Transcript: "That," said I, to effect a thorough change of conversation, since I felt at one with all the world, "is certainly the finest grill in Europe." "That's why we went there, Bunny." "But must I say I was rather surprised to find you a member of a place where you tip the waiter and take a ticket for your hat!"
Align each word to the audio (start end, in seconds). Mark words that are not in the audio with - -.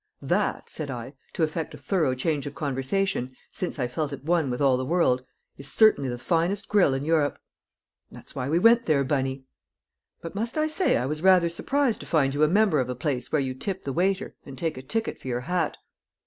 "That," 0.23 0.67
said 0.67 0.89
I, 0.89 1.13
to 1.33 1.43
effect 1.43 1.75
a 1.75 1.77
thorough 1.77 2.15
change 2.15 2.47
of 2.47 2.55
conversation, 2.55 3.35
since 3.51 3.77
I 3.77 3.87
felt 3.87 4.11
at 4.11 4.23
one 4.23 4.49
with 4.49 4.59
all 4.59 4.75
the 4.75 4.83
world, 4.83 5.21
"is 5.59 5.71
certainly 5.71 6.09
the 6.09 6.17
finest 6.17 6.67
grill 6.67 6.95
in 6.95 7.05
Europe." 7.05 7.37
"That's 8.09 8.33
why 8.33 8.49
we 8.49 8.57
went 8.57 8.87
there, 8.87 9.03
Bunny." 9.03 9.43
"But 10.19 10.33
must 10.33 10.57
I 10.57 10.65
say 10.65 10.97
I 10.97 11.05
was 11.05 11.21
rather 11.21 11.49
surprised 11.49 11.99
to 11.99 12.07
find 12.07 12.33
you 12.33 12.41
a 12.41 12.47
member 12.47 12.79
of 12.79 12.89
a 12.89 12.95
place 12.95 13.31
where 13.31 13.41
you 13.41 13.53
tip 13.53 13.83
the 13.83 13.93
waiter 13.93 14.33
and 14.43 14.57
take 14.57 14.75
a 14.75 14.81
ticket 14.81 15.19
for 15.19 15.27
your 15.27 15.41
hat!" 15.41 15.77